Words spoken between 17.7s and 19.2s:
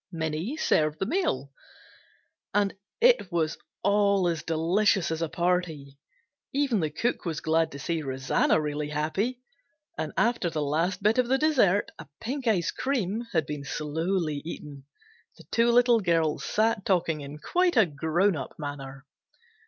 a grown up manner.